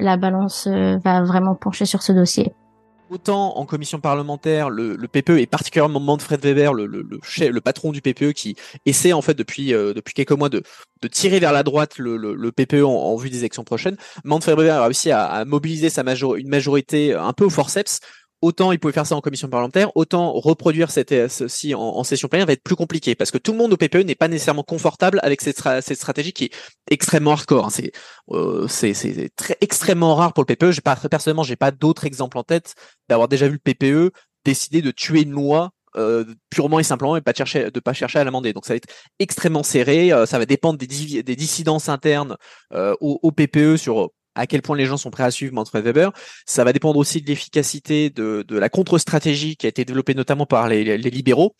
la 0.00 0.16
balance 0.16 0.66
va 0.66 1.22
vraiment 1.22 1.54
pencher 1.54 1.84
sur 1.84 2.02
ce 2.02 2.12
dossier. 2.12 2.54
Autant 3.10 3.58
en 3.58 3.66
commission 3.66 4.00
parlementaire, 4.00 4.70
le, 4.70 4.96
le 4.96 5.06
PPE 5.06 5.38
est 5.38 5.46
particulièrement 5.46 6.00
Manfred 6.00 6.42
Weber, 6.42 6.72
le, 6.72 6.86
le, 6.86 7.02
le, 7.02 7.20
chef, 7.22 7.50
le 7.50 7.60
patron 7.60 7.92
du 7.92 8.00
PPE, 8.00 8.32
qui 8.32 8.56
essaie 8.86 9.12
en 9.12 9.20
fait 9.20 9.34
depuis 9.34 9.68
depuis 9.68 10.14
quelques 10.14 10.32
mois 10.32 10.48
de, 10.48 10.62
de 11.02 11.08
tirer 11.08 11.40
vers 11.40 11.52
la 11.52 11.62
droite 11.62 11.98
le, 11.98 12.16
le 12.16 12.52
PPE 12.52 12.82
en, 12.84 12.90
en, 12.90 13.16
vue 13.16 13.28
des 13.28 13.40
élections 13.40 13.64
prochaines. 13.64 13.98
Manfred 14.24 14.56
Weber 14.56 14.76
a 14.76 14.84
réussi 14.84 15.10
à, 15.10 15.26
à 15.26 15.44
mobiliser 15.44 15.90
sa 15.90 16.02
major, 16.02 16.36
une 16.36 16.48
majorité 16.48 17.12
un 17.12 17.34
peu 17.34 17.44
au 17.44 17.50
forceps 17.50 18.00
autant 18.42 18.72
il 18.72 18.78
pouvait 18.78 18.92
faire 18.92 19.06
ça 19.06 19.16
en 19.16 19.20
commission 19.20 19.48
parlementaire, 19.48 19.90
autant 19.96 20.32
reproduire 20.32 20.90
cette, 20.90 21.12
euh, 21.12 21.28
ceci 21.28 21.74
en, 21.74 22.04
session 22.04 22.28
plénière 22.28 22.46
va 22.46 22.52
être 22.52 22.62
plus 22.62 22.76
compliqué 22.76 23.14
parce 23.14 23.30
que 23.30 23.38
tout 23.38 23.52
le 23.52 23.58
monde 23.58 23.72
au 23.72 23.76
PPE 23.76 24.04
n'est 24.04 24.14
pas 24.14 24.28
nécessairement 24.28 24.62
confortable 24.62 25.20
avec 25.22 25.40
cette, 25.40 25.58
stratégie 25.96 26.32
qui 26.32 26.44
est 26.44 26.52
extrêmement 26.90 27.32
hardcore. 27.32 27.66
Hein. 27.66 27.70
C'est 27.70 27.92
euh, 28.32 29.28
extrêmement 29.60 30.14
rare 30.14 30.32
pour 30.32 30.44
le 30.46 30.54
PPE. 30.54 30.80
Pas 30.80 30.96
personnellement, 30.96 31.42
j'ai 31.42 31.56
pas 31.56 31.70
d'autres 31.70 32.04
exemples 32.06 32.38
en 32.38 32.42
tête 32.42 32.74
d'avoir 33.08 33.28
déjà 33.28 33.48
vu 33.48 33.58
le 33.64 33.72
PPE 33.72 34.12
décider 34.44 34.82
de 34.82 34.90
tuer 34.90 35.22
une 35.22 35.32
loi 35.32 35.70
euh, 35.96 36.24
purement 36.50 36.78
et 36.78 36.84
simplement 36.84 37.16
et 37.16 37.20
de 37.20 37.32
chercher 37.34 37.70
de 37.70 37.80
pas 37.80 37.92
chercher 37.92 38.18
à 38.18 38.24
l'amender. 38.24 38.52
Donc 38.52 38.66
ça 38.66 38.74
va 38.74 38.76
être 38.76 38.88
extrêmement 39.18 39.62
serré. 39.62 40.10
Ça 40.26 40.38
va 40.38 40.46
dépendre 40.46 40.78
des, 40.78 40.86
dissidences 40.86 41.88
internes 41.88 42.36
au, 43.00 43.32
PPE 43.32 43.76
sur 43.76 44.10
à 44.36 44.46
quel 44.46 44.62
point 44.62 44.76
les 44.76 44.86
gens 44.86 44.96
sont 44.96 45.10
prêts 45.10 45.24
à 45.24 45.30
suivre 45.30 45.54
Manfred 45.54 45.84
Weber. 45.84 46.12
Ça 46.44 46.62
va 46.62 46.72
dépendre 46.72 46.98
aussi 46.98 47.20
de 47.20 47.26
l'efficacité 47.26 48.10
de, 48.10 48.44
la 48.48 48.68
contre-stratégie 48.68 49.56
qui 49.56 49.66
a 49.66 49.68
été 49.68 49.84
développée 49.84 50.14
notamment 50.14 50.46
par 50.46 50.68
les, 50.68 50.96
libéraux, 50.98 51.56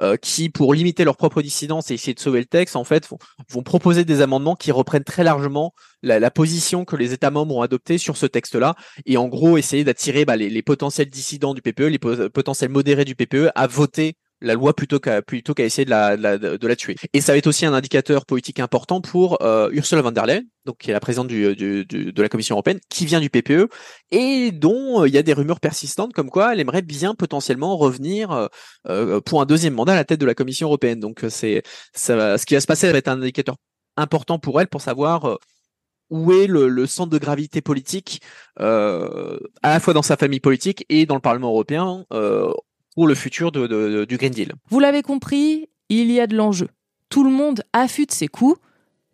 euh, 0.00 0.16
qui, 0.16 0.48
pour 0.48 0.72
limiter 0.72 1.04
leur 1.04 1.16
propre 1.16 1.42
dissidence 1.42 1.90
et 1.90 1.94
essayer 1.94 2.14
de 2.14 2.20
sauver 2.20 2.40
le 2.40 2.46
texte, 2.46 2.76
en 2.76 2.84
fait, 2.84 3.08
vont, 3.50 3.62
proposer 3.62 4.04
des 4.04 4.22
amendements 4.22 4.56
qui 4.56 4.72
reprennent 4.72 5.04
très 5.04 5.24
largement 5.24 5.74
la, 6.02 6.30
position 6.30 6.84
que 6.84 6.96
les 6.96 7.12
États 7.12 7.30
membres 7.30 7.56
ont 7.56 7.62
adoptée 7.62 7.98
sur 7.98 8.16
ce 8.16 8.26
texte-là, 8.26 8.74
et 9.04 9.16
en 9.16 9.28
gros 9.28 9.58
essayer 9.58 9.84
d'attirer 9.84 10.24
bah, 10.24 10.36
les, 10.36 10.62
potentiels 10.62 11.10
dissidents 11.10 11.54
du 11.54 11.60
PPE, 11.60 11.82
les 11.82 11.98
potentiels 11.98 12.70
modérés 12.70 13.04
du 13.04 13.14
PPE 13.14 13.50
à 13.54 13.66
voter 13.66 14.16
la 14.40 14.54
loi 14.54 14.74
plutôt 14.74 14.98
qu'à 14.98 15.22
plutôt 15.22 15.54
qu'à 15.54 15.64
essayer 15.64 15.84
de 15.84 15.90
la, 15.90 16.16
de 16.16 16.22
la, 16.22 16.38
de, 16.38 16.66
la, 16.66 16.76
tuer. 16.76 16.96
Et 17.12 17.20
ça 17.20 17.32
va 17.32 17.38
être 17.38 17.46
aussi 17.46 17.66
un 17.66 17.74
indicateur 17.74 18.26
politique 18.26 18.60
important 18.60 19.00
pour 19.00 19.42
euh, 19.42 19.70
Ursula 19.72 20.02
von 20.02 20.12
der 20.12 20.26
Leyen, 20.26 20.42
donc 20.64 20.78
qui 20.78 20.90
est 20.90 20.92
la 20.92 21.00
présidente 21.00 21.28
du, 21.28 21.54
du, 21.54 21.84
du, 21.84 22.12
de 22.12 22.22
la 22.22 22.28
Commission 22.28 22.54
européenne, 22.54 22.80
qui 22.88 23.06
vient 23.06 23.20
du 23.20 23.30
PPE 23.30 23.68
et 24.10 24.50
dont 24.52 25.02
euh, 25.02 25.08
il 25.08 25.14
y 25.14 25.18
a 25.18 25.22
des 25.22 25.32
rumeurs 25.32 25.60
persistantes 25.60 26.12
comme 26.12 26.30
quoi 26.30 26.52
elle 26.52 26.60
aimerait 26.60 26.82
bien 26.82 27.14
potentiellement 27.14 27.76
revenir 27.76 28.30
euh, 28.30 28.46
euh 28.88 29.20
pour 29.20 29.40
un 29.40 29.46
deuxième 29.46 29.74
mandat 29.74 29.92
à 29.92 29.96
la 29.96 30.04
tête 30.04 30.20
de 30.20 30.26
la 30.26 30.34
Commission 30.34 30.68
européenne. 30.68 31.00
Donc 31.00 31.24
c'est 31.28 31.62
ça, 31.94 32.38
ce 32.38 32.46
qui 32.46 32.54
va 32.54 32.60
se 32.60 32.66
passer 32.66 32.90
va 32.90 32.98
être 32.98 33.08
un 33.08 33.20
indicateur 33.20 33.56
important 33.96 34.38
pour 34.38 34.60
elle 34.60 34.68
pour 34.68 34.80
savoir 34.80 35.38
où 36.10 36.32
est 36.32 36.46
le, 36.46 36.68
le, 36.68 36.86
centre 36.86 37.10
de 37.10 37.18
gravité 37.18 37.62
politique, 37.62 38.20
euh, 38.58 39.38
à 39.62 39.70
la 39.70 39.80
fois 39.80 39.94
dans 39.94 40.02
sa 40.02 40.16
famille 40.16 40.40
politique 40.40 40.84
et 40.88 41.06
dans 41.06 41.14
le 41.14 41.20
Parlement 41.20 41.48
européen, 41.48 42.04
euh, 42.12 42.52
pour 42.94 43.06
le 43.06 43.14
futur 43.14 43.52
de, 43.52 43.66
de, 43.66 44.04
du 44.04 44.16
Green 44.16 44.32
Deal. 44.32 44.52
Vous 44.68 44.80
l'avez 44.80 45.02
compris, 45.02 45.68
il 45.88 46.10
y 46.10 46.20
a 46.20 46.26
de 46.26 46.36
l'enjeu. 46.36 46.68
Tout 47.08 47.24
le 47.24 47.30
monde 47.30 47.62
affûte 47.72 48.12
ses 48.12 48.28
coups 48.28 48.58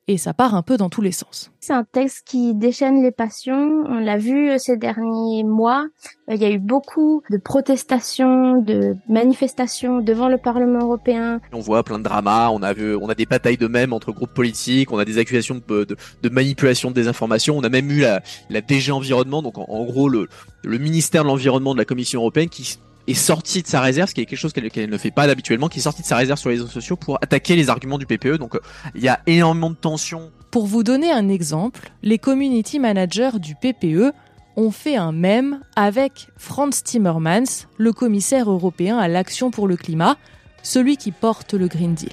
et 0.08 0.18
ça 0.18 0.32
part 0.34 0.54
un 0.54 0.62
peu 0.62 0.76
dans 0.76 0.88
tous 0.88 1.00
les 1.00 1.10
sens. 1.10 1.50
C'est 1.58 1.72
un 1.72 1.82
texte 1.82 2.22
qui 2.28 2.54
déchaîne 2.54 3.02
les 3.02 3.10
passions. 3.10 3.82
On 3.88 3.98
l'a 3.98 4.18
vu 4.18 4.50
euh, 4.50 4.58
ces 4.58 4.76
derniers 4.76 5.42
mois. 5.42 5.86
Euh, 6.30 6.34
il 6.36 6.40
y 6.40 6.44
a 6.44 6.50
eu 6.50 6.60
beaucoup 6.60 7.22
de 7.28 7.38
protestations, 7.38 8.62
de 8.62 8.94
manifestations 9.08 10.00
devant 10.00 10.28
le 10.28 10.38
Parlement 10.38 10.78
européen. 10.78 11.40
On 11.52 11.58
voit 11.58 11.82
plein 11.82 11.98
de 11.98 12.04
dramas. 12.04 12.50
On 12.50 12.62
a 12.62 12.72
vu, 12.72 12.94
on 12.94 13.08
a 13.08 13.16
des 13.16 13.26
batailles 13.26 13.56
de 13.56 13.66
même 13.66 13.92
entre 13.92 14.12
groupes 14.12 14.32
politiques. 14.32 14.92
On 14.92 14.98
a 14.98 15.04
des 15.04 15.18
accusations 15.18 15.60
de, 15.66 15.84
de, 15.84 15.96
de 16.22 16.28
manipulation 16.28 16.90
de 16.90 16.94
désinformation. 16.94 17.58
On 17.58 17.64
a 17.64 17.68
même 17.68 17.90
eu 17.90 18.00
la, 18.00 18.22
la 18.48 18.60
DG 18.60 18.92
environnement, 18.92 19.42
donc 19.42 19.58
en, 19.58 19.64
en 19.68 19.84
gros 19.84 20.08
le, 20.08 20.28
le 20.62 20.78
ministère 20.78 21.24
de 21.24 21.28
l'environnement 21.28 21.72
de 21.72 21.78
la 21.78 21.84
Commission 21.84 22.20
européenne 22.20 22.48
qui 22.48 22.78
est 23.06 23.14
sorti 23.14 23.62
de 23.62 23.66
sa 23.66 23.80
réserve, 23.80 24.08
ce 24.08 24.14
qui 24.14 24.20
est 24.20 24.26
quelque 24.26 24.38
chose 24.38 24.52
qu'elle 24.52 24.90
ne 24.90 24.98
fait 24.98 25.10
pas 25.10 25.26
d'habituellement, 25.26 25.68
qui 25.68 25.78
est 25.78 25.82
sorti 25.82 26.02
de 26.02 26.06
sa 26.06 26.16
réserve 26.16 26.38
sur 26.38 26.50
les 26.50 26.56
réseaux 26.56 26.68
sociaux 26.68 26.96
pour 26.96 27.16
attaquer 27.22 27.56
les 27.56 27.68
arguments 27.68 27.98
du 27.98 28.06
PPE. 28.06 28.38
Donc 28.38 28.58
il 28.94 29.02
y 29.02 29.08
a 29.08 29.20
énormément 29.26 29.70
de 29.70 29.76
tensions. 29.76 30.30
Pour 30.50 30.66
vous 30.66 30.82
donner 30.82 31.12
un 31.12 31.28
exemple, 31.28 31.90
les 32.02 32.18
community 32.18 32.78
managers 32.78 33.38
du 33.38 33.54
PPE 33.54 34.12
ont 34.56 34.70
fait 34.70 34.96
un 34.96 35.12
mème 35.12 35.60
avec 35.76 36.28
Franz 36.36 36.82
Timmermans, 36.82 37.66
le 37.76 37.92
commissaire 37.92 38.50
européen 38.50 38.98
à 38.98 39.06
l'action 39.06 39.50
pour 39.50 39.68
le 39.68 39.76
climat, 39.76 40.16
celui 40.62 40.96
qui 40.96 41.12
porte 41.12 41.54
le 41.54 41.68
Green 41.68 41.94
Deal. 41.94 42.12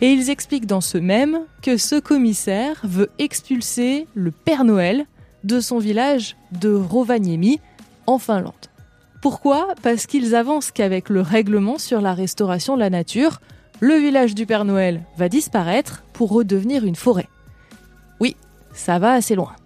Et 0.00 0.10
ils 0.10 0.30
expliquent 0.30 0.66
dans 0.66 0.80
ce 0.80 0.98
mème 0.98 1.40
que 1.62 1.76
ce 1.76 1.98
commissaire 1.98 2.80
veut 2.84 3.10
expulser 3.18 4.06
le 4.14 4.30
Père 4.30 4.64
Noël 4.64 5.06
de 5.42 5.60
son 5.60 5.78
village 5.78 6.36
de 6.52 6.72
Rovaniemi, 6.72 7.60
en 8.06 8.18
Finlande. 8.18 8.54
Pourquoi? 9.24 9.68
Parce 9.80 10.06
qu'ils 10.06 10.34
avancent 10.34 10.70
qu'avec 10.70 11.08
le 11.08 11.22
règlement 11.22 11.78
sur 11.78 12.02
la 12.02 12.12
restauration 12.12 12.74
de 12.74 12.80
la 12.80 12.90
nature, 12.90 13.40
le 13.80 13.94
village 13.94 14.34
du 14.34 14.44
Père 14.44 14.66
Noël 14.66 15.00
va 15.16 15.30
disparaître 15.30 16.04
pour 16.12 16.30
redevenir 16.30 16.84
une 16.84 16.94
forêt. 16.94 17.30
Oui, 18.20 18.36
ça 18.74 18.98
va 18.98 19.14
assez 19.14 19.34
loin. 19.34 19.56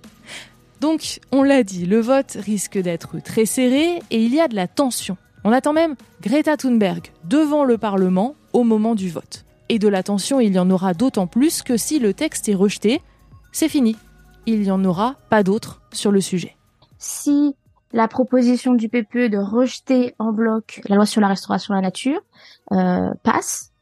Donc, 0.80 1.18
on 1.32 1.42
l'a 1.42 1.64
dit, 1.64 1.86
le 1.86 1.98
vote 1.98 2.36
risque 2.38 2.78
d'être 2.78 3.20
très 3.20 3.46
serré 3.46 4.00
et 4.12 4.22
il 4.22 4.32
y 4.32 4.40
a 4.40 4.46
de 4.46 4.54
la 4.54 4.68
tension. 4.68 5.16
On 5.42 5.50
attend 5.50 5.72
même 5.72 5.96
Greta 6.22 6.56
Thunberg 6.56 7.10
devant 7.24 7.64
le 7.64 7.78
Parlement 7.78 8.36
au 8.52 8.62
moment 8.62 8.94
du 8.94 9.10
vote. 9.10 9.44
Et 9.68 9.80
de 9.80 9.88
la 9.88 10.04
tension, 10.04 10.38
il 10.38 10.54
y 10.54 10.58
en 10.60 10.70
aura 10.70 10.94
d'autant 10.94 11.26
plus 11.26 11.62
que 11.62 11.76
si 11.76 11.98
le 11.98 12.14
texte 12.14 12.48
est 12.48 12.54
rejeté, 12.54 13.02
c'est 13.50 13.68
fini. 13.68 13.96
Il 14.46 14.60
n'y 14.60 14.70
en 14.70 14.84
aura 14.84 15.16
pas 15.30 15.42
d'autre 15.42 15.82
sur 15.92 16.12
le 16.12 16.20
sujet. 16.20 16.54
Si 17.00 17.56
la 17.92 18.08
proposition 18.08 18.74
du 18.74 18.88
PPE 18.88 19.28
de 19.30 19.38
rejeter 19.38 20.14
en 20.18 20.32
bloc 20.32 20.80
la 20.88 20.96
loi 20.96 21.06
sur 21.06 21.20
la 21.20 21.28
restauration 21.28 21.74
de 21.74 21.78
la 21.78 21.82
nature 21.82 22.20
euh, 22.72 23.10
passe, 23.22 23.72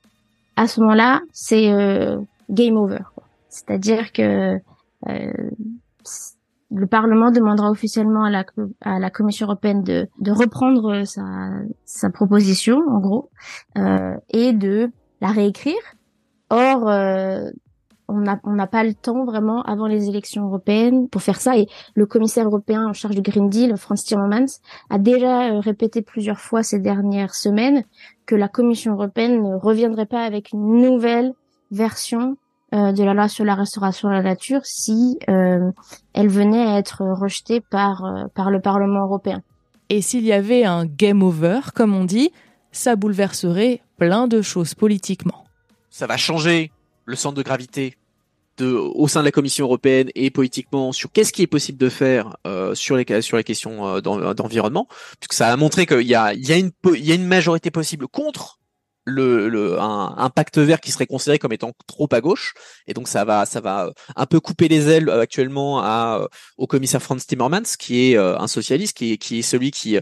à 0.57 0.67
ce 0.67 0.81
moment-là, 0.81 1.21
c'est 1.33 1.71
euh, 1.71 2.19
game 2.49 2.77
over. 2.77 3.01
C'est-à-dire 3.49 4.13
que 4.13 4.59
euh, 5.09 5.33
le 6.71 6.87
Parlement 6.87 7.31
demandera 7.31 7.71
officiellement 7.71 8.25
à 8.25 8.31
la, 8.31 8.45
à 8.81 8.99
la 8.99 9.11
Commission 9.11 9.47
européenne 9.47 9.83
de, 9.83 10.09
de 10.19 10.31
reprendre 10.33 11.05
sa, 11.05 11.23
sa 11.85 12.11
proposition, 12.11 12.83
en 12.89 12.99
gros, 12.99 13.31
euh, 13.79 14.17
et 14.31 14.53
de 14.53 14.91
la 15.21 15.29
réécrire. 15.29 15.75
Or, 16.51 16.89
euh, 16.89 17.51
on 18.09 18.21
n'a 18.21 18.41
on 18.45 18.53
n'a 18.53 18.67
pas 18.67 18.85
le 18.85 18.95
temps 18.95 19.25
vraiment 19.25 19.63
avant 19.63 19.87
les 19.87 20.09
élections 20.09 20.47
européennes 20.47 21.09
pour 21.09 21.23
faire 21.23 21.41
ça. 21.41 21.57
Et 21.57 21.67
le 21.95 22.07
commissaire 22.07 22.47
européen 22.47 22.87
en 22.87 22.93
charge 22.93 23.15
du 23.15 23.23
Green 23.23 23.49
Deal, 23.49 23.77
Franz 23.77 24.05
Timmermans, 24.05 24.61
a 24.91 24.99
déjà 24.99 25.51
euh, 25.51 25.61
répété 25.61 26.03
plusieurs 26.03 26.41
fois 26.41 26.63
ces 26.63 26.79
dernières 26.79 27.35
semaines 27.35 27.85
que 28.27 28.35
la 28.35 28.49
Commission 28.49 28.93
européenne 28.93 29.43
ne 29.43 29.55
reviendrait 29.55 30.07
pas 30.07 30.23
avec 30.23 30.53
une 30.53 30.81
nouvelle 30.81 31.33
version 31.71 32.37
euh, 32.75 32.91
de 32.91 33.05
la 33.05 33.15
loi 33.15 33.29
sur 33.29 33.45
la 33.45 33.55
restauration 33.55 34.09
de 34.09 34.15
la 34.15 34.23
nature 34.23 34.61
si 34.65 35.21
euh, 35.29 35.71
elle 36.15 36.29
venait 36.29 36.67
à 36.67 36.79
être 36.79 37.03
rejetée 37.05 37.61
par, 37.61 38.05
euh, 38.05 38.25
par 38.35 38.51
le 38.51 38.61
Parlement 38.61 39.05
européen. 39.05 39.41
Et 39.89 40.03
s'il 40.03 40.25
y 40.25 40.33
avait 40.33 40.65
un 40.65 40.85
game 40.85 41.23
over, 41.23 41.61
comme 41.77 41.95
on 41.95 42.05
dit, 42.05 42.33
ça 42.73 42.97
bouleverserait 42.97 43.83
plein 43.99 44.27
de 44.27 44.43
choses 44.43 44.75
politiquement. 44.75 45.45
Ça 45.91 46.09
va 46.09 46.17
changer 46.17 46.73
le 47.07 47.17
centre 47.17 47.37
de 47.37 47.43
gravité 47.43 47.97
au 48.65 49.09
sein 49.09 49.21
de 49.21 49.27
la 49.27 49.33
Commission 49.33 49.67
européenne 49.67 50.11
et 50.15 50.31
politiquement 50.31 50.93
sur 50.93 51.13
qu'est-ce 51.13 51.33
qui 51.33 51.43
est 51.43 51.47
possible 51.47 51.79
de 51.79 51.89
faire 51.89 52.37
euh, 52.47 52.75
sur 52.75 52.97
les 52.97 53.21
sur 53.21 53.37
les 53.37 53.45
questions 53.45 53.87
euh, 53.87 54.01
d'environnement, 54.01 54.89
puisque 55.21 55.35
ça 55.35 55.53
a 55.53 55.57
montré 55.57 55.87
qu'il 55.87 56.07
y 56.07 56.15
a 56.15 56.33
il 56.33 56.47
y 56.47 56.53
a 56.53 56.57
une 56.57 56.71
il 56.95 57.05
y 57.05 57.13
a 57.13 57.15
une 57.15 57.27
majorité 57.27 57.71
possible 57.71 58.09
contre 58.09 58.59
le, 59.07 59.49
le 59.49 59.81
un, 59.81 60.15
un, 60.19 60.31
pacte 60.31 60.59
vert 60.59 60.81
qui 60.81 60.91
serait 60.91 61.07
considéré 61.07 61.39
comme 61.39 61.53
étant 61.53 61.73
trop 61.87 62.09
à 62.11 62.21
gauche. 62.21 62.55
Et 62.89 62.93
donc 62.93 63.09
ça 63.09 63.25
va 63.25 63.47
ça 63.47 63.61
va 63.61 63.93
un 64.17 64.27
peu 64.27 64.41
couper 64.41 64.69
les 64.69 64.89
ailes 64.89 65.09
euh, 65.09 65.21
actuellement 65.21 65.81
à 65.81 66.19
euh, 66.23 66.29
au 66.59 66.67
commissaire 66.67 67.01
Franz 67.01 67.25
Timmermans 67.27 67.77
qui 67.79 68.11
est 68.11 68.19
euh, 68.19 68.37
un 68.37 68.49
socialiste 68.49 68.97
qui 68.97 69.13
est 69.13 69.17
qui 69.17 69.39
est 69.39 69.43
celui 69.43 69.71
qui 69.71 69.99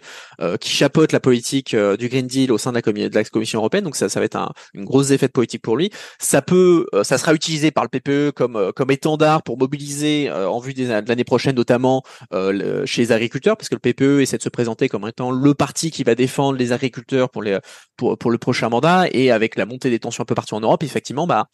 qui 0.61 0.71
chapeaute 0.71 1.13
la 1.13 1.21
politique 1.21 1.77
du 1.77 2.09
Green 2.09 2.27
Deal 2.27 2.51
au 2.51 2.59
sein 2.59 2.73
de 2.73 2.81
la, 2.85 3.09
de 3.09 3.15
la 3.15 3.25
Commission 3.25 3.61
européenne. 3.61 3.85
Donc 3.85 3.97
ça 3.97 4.09
ça 4.09 4.21
va 4.21 4.27
être 4.27 4.37
un, 4.37 4.51
une 4.73 4.85
grosse 4.85 5.11
effet 5.11 5.27
de 5.27 5.33
politique 5.33 5.63
pour 5.63 5.77
lui. 5.77 5.91
Ça 6.19 6.41
peut 6.41 6.87
ça 7.03 7.19
sera 7.19 7.35
utilisé 7.35 7.71
par 7.71 7.85
le 7.85 7.91
PPE 7.91 8.33
comme 8.35 8.73
comme 8.75 8.91
étendard 8.91 9.43
pour 9.43 9.59
mobiliser 9.59 10.31
en 10.31 10.59
vue 10.61 10.73
des, 10.73 10.87
de 10.87 11.09
l'année 11.09 11.25
prochaine 11.25 11.57
notamment 11.57 12.03
chez 12.33 13.03
les 13.03 13.13
agriculteurs 13.13 13.57
parce 13.57 13.69
que 13.69 13.75
le 13.75 13.81
PPE 13.81 14.23
essaie 14.23 14.39
de 14.39 14.43
se 14.43 14.49
présenter 14.49 14.89
comme 14.89 15.07
étant 15.07 15.31
le 15.31 15.55
parti 15.55 15.91
qui 15.91 16.05
va 16.05 16.15
défendre 16.15 16.59
les 16.59 16.73
agriculteurs 16.73 17.29
pour 17.31 17.43
les 17.43 17.59
pour 17.97 18.17
pour 18.17 18.31
le 18.31 18.39
prochain 18.39 18.69
mandat 18.69 18.94
et 19.13 19.31
avec 19.31 19.57
la 19.57 19.67
montée 19.67 19.91
des 19.91 19.99
tensions 19.99 20.23
un 20.23 20.27
peu 20.27 20.35
partout 20.35 20.55
en 20.55 20.61
Europe, 20.61 20.83
effectivement, 20.83 21.27
bah, 21.27 21.49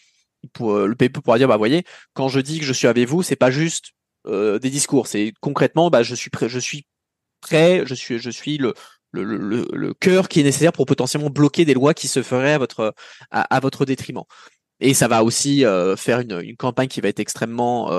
euh, 0.61 0.87
le 0.87 0.95
PPE 0.95 1.21
pourra 1.21 1.39
dire, 1.39 1.49
bah, 1.49 1.57
voyez, 1.57 1.85
quand 2.15 2.29
je 2.29 2.41
dis 2.41 2.59
que 2.59 2.65
je 2.65 2.73
suis 2.73 2.87
avec 2.87 3.09
vous, 3.09 3.23
c'est 3.23 3.37
pas 3.37 3.51
juste 3.51 3.93
euh, 4.27 4.59
des 4.59 4.71
discours, 4.71 5.07
c'est 5.07 5.33
concrètement, 5.41 5.91
bah, 5.91 6.03
je 6.03 6.15
suis 6.15 6.31
prêt, 6.31 6.49
je 6.49 6.59
suis 6.59 6.87
prêt, 7.41 7.83
je 7.87 7.95
suis, 7.95 8.19
je 8.19 8.31
suis 8.31 8.59
le, 8.59 8.75
cœur 10.01 10.29
qui 10.29 10.41
est 10.41 10.45
nécessaire 10.45 10.73
pour 10.73 10.87
potentiellement 10.87 11.31
bloquer 11.31 11.65
des 11.65 11.75
lois 11.75 11.95
qui 11.95 12.09
se 12.09 12.23
feraient 12.23 12.55
à 12.55 12.59
votre, 12.59 12.95
à, 13.31 13.61
votre 13.61 13.85
détriment. 13.85 14.25
Et 14.81 14.95
ça 14.95 15.09
va 15.09 15.25
aussi 15.25 15.65
euh, 15.65 15.97
faire 15.97 16.21
une, 16.21 16.41
une, 16.43 16.57
campagne 16.57 16.89
qui 16.89 17.01
va 17.01 17.09
être 17.09 17.21
extrêmement 17.21 17.91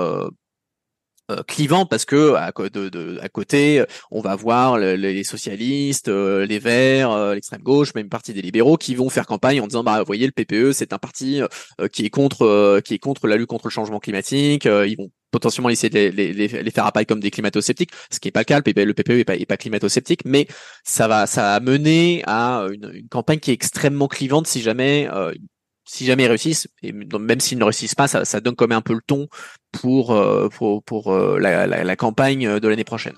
clivant 1.46 1.86
parce 1.86 2.04
que 2.04 2.34
à, 2.34 2.46
à 2.46 3.28
côté 3.28 3.84
on 4.10 4.20
va 4.20 4.36
voir 4.36 4.78
les 4.78 5.24
socialistes, 5.24 6.08
euh, 6.08 6.46
les 6.46 6.58
Verts, 6.58 7.10
euh, 7.10 7.34
l'extrême 7.34 7.62
gauche, 7.62 7.94
même 7.94 8.08
partie 8.08 8.32
des 8.32 8.42
libéraux 8.42 8.76
qui 8.76 8.94
vont 8.94 9.08
faire 9.08 9.26
campagne 9.26 9.60
en 9.60 9.66
disant 9.66 9.84
bah 9.84 9.98
vous 10.00 10.06
voyez 10.06 10.26
le 10.26 10.32
PPE 10.32 10.72
c'est 10.72 10.92
un 10.92 10.98
parti 10.98 11.40
qui 11.92 12.04
est 12.04 12.10
contre 12.10 12.80
qui 12.80 12.94
est 12.94 12.98
contre 12.98 13.26
la 13.26 13.36
lutte 13.36 13.48
contre 13.48 13.66
le 13.66 13.70
changement 13.70 13.98
climatique, 13.98 14.64
ils 14.64 14.96
vont 14.96 15.10
potentiellement 15.30 15.70
essayer 15.70 15.88
de 15.88 16.14
les, 16.14 16.32
les, 16.32 16.70
faire 16.70 16.84
apparaître 16.84 17.08
comme 17.08 17.20
des 17.20 17.30
climato-sceptiques, 17.30 17.90
ce 18.10 18.20
qui 18.20 18.28
est 18.28 18.32
pas 18.32 18.40
le 18.40 18.44
cas, 18.44 18.58
le 18.58 18.62
PPE, 18.62 18.84
le 18.84 18.92
PPE 18.92 19.10
est 19.40 19.46
pas, 19.46 19.56
climato-sceptique, 19.56 20.20
mais 20.26 20.46
ça 20.84 21.08
va 21.08 21.26
ça 21.26 21.54
a 21.54 21.60
mené 21.60 22.22
à 22.26 22.66
une, 22.70 23.08
campagne 23.08 23.38
qui 23.38 23.50
est 23.50 23.54
extrêmement 23.54 24.08
clivante 24.08 24.46
si 24.46 24.60
jamais 24.60 25.08
si 25.84 26.04
jamais 26.04 26.24
ils 26.24 26.28
réussissent, 26.28 26.68
et 26.82 26.92
même 26.92 27.40
s'ils 27.40 27.58
ne 27.58 27.64
réussissent 27.64 27.94
pas, 27.94 28.06
ça, 28.08 28.40
donne 28.40 28.54
quand 28.54 28.68
même 28.68 28.78
un 28.78 28.82
peu 28.82 28.94
le 28.94 29.02
ton 29.06 29.28
pour, 29.72 30.12
euh, 30.12 30.48
pour, 30.48 30.82
pour 30.82 31.12
euh, 31.12 31.38
la, 31.38 31.96
campagne 31.96 32.58
de 32.58 32.68
l'année 32.68 32.84
prochaine. 32.84 33.16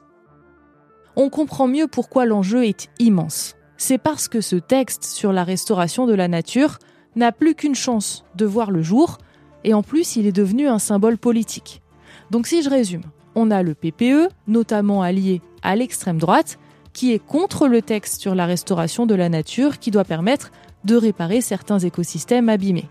On 1.16 1.30
comprend 1.30 1.68
mieux 1.68 1.87
pourquoi 1.87 2.26
l'enjeu 2.26 2.64
est 2.64 2.88
immense. 2.99 3.54
C'est 3.76 3.99
parce 3.99 4.28
que 4.28 4.40
ce 4.40 4.56
texte 4.56 5.04
sur 5.04 5.33
la 5.33 5.44
restauration 5.44 6.06
de 6.06 6.14
la 6.14 6.28
nature 6.28 6.78
n'a 7.16 7.33
plus 7.33 7.54
qu'une 7.54 7.75
chance 7.75 8.25
de 8.35 8.47
voir 8.47 8.71
le 8.71 8.83
jour, 8.83 9.18
et 9.62 9.75
en 9.75 9.83
plus 9.83 10.16
il 10.16 10.26
est 10.26 10.33
devenu 10.33 10.68
un 10.68 10.78
symbole 10.78 11.18
politique. 11.18 11.83
Donc 12.30 12.47
si 12.47 12.62
je 12.62 12.71
résume, 12.71 13.02
on 13.35 13.50
a 13.50 13.62
le 13.62 13.75
PPE, 13.75 14.28
notamment 14.47 15.02
allié 15.02 15.40
à 15.62 15.76
l'extrême 15.76 16.18
droite, 16.18 16.59
qui 16.92 17.12
est 17.12 17.18
contre 17.18 17.68
le 17.68 17.83
texte 17.83 18.21
sur 18.21 18.35
la 18.35 18.47
restauration 18.47 19.04
de 19.04 19.14
la 19.14 19.28
nature 19.28 19.78
qui 19.78 19.90
doit 19.90 20.04
permettre 20.04 20.50
de 20.85 20.97
réparer 20.97 21.41
certains 21.41 21.79
écosystèmes 21.79 22.49
abîmés. 22.49 22.88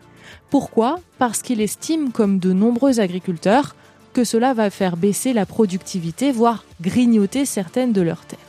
Pourquoi? 0.50 1.00
Parce 1.18 1.42
qu'il 1.42 1.62
estime, 1.62 2.12
comme 2.12 2.40
de 2.40 2.54
nombreux 2.54 3.00
agriculteurs, 3.00 3.76
que 4.14 4.24
cela 4.24 4.54
va 4.54 4.70
faire 4.70 4.96
baisser 4.96 5.34
la 5.34 5.46
productivité, 5.46 6.32
voire 6.32 6.64
grignoter 6.82 7.46
certaines 7.46 7.94
de 7.94 8.02
leurs 8.02 8.26
terres. 8.26 8.40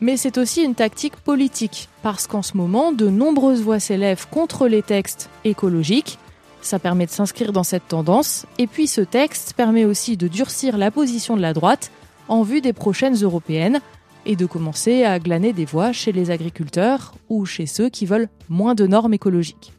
Mais 0.00 0.18
c'est 0.18 0.36
aussi 0.36 0.62
une 0.62 0.74
tactique 0.74 1.16
politique, 1.16 1.88
parce 2.02 2.26
qu'en 2.26 2.42
ce 2.42 2.56
moment, 2.56 2.92
de 2.92 3.08
nombreuses 3.08 3.62
voix 3.62 3.80
s'élèvent 3.80 4.28
contre 4.28 4.68
les 4.68 4.82
textes 4.82 5.30
écologiques. 5.44 6.18
Ça 6.60 6.78
permet 6.78 7.06
de 7.06 7.10
s'inscrire 7.10 7.52
dans 7.52 7.62
cette 7.62 7.88
tendance, 7.88 8.44
et 8.58 8.66
puis 8.66 8.86
ce 8.86 9.00
texte 9.00 9.54
permet 9.54 9.86
aussi 9.86 10.18
de 10.18 10.28
durcir 10.28 10.76
la 10.76 10.90
position 10.90 11.36
de 11.36 11.42
la 11.42 11.54
droite 11.54 11.90
en 12.28 12.42
vue 12.42 12.60
des 12.60 12.74
prochaines 12.74 13.16
européennes, 13.16 13.80
et 14.26 14.36
de 14.36 14.44
commencer 14.44 15.04
à 15.04 15.18
glaner 15.18 15.52
des 15.52 15.64
voix 15.64 15.92
chez 15.92 16.12
les 16.12 16.30
agriculteurs 16.30 17.14
ou 17.28 17.46
chez 17.46 17.66
ceux 17.66 17.88
qui 17.88 18.04
veulent 18.04 18.28
moins 18.48 18.74
de 18.74 18.86
normes 18.86 19.14
écologiques. 19.14 19.72